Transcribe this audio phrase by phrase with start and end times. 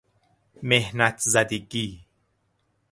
[0.63, 2.05] محنت زدگی